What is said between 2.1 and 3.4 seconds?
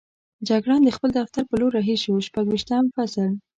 شپږویشتم فصل.